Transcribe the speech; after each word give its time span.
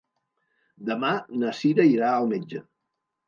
Demà 0.87 1.11
na 1.43 1.53
Sira 1.59 1.87
irà 1.91 2.09
al 2.15 2.27
metge. 2.35 2.63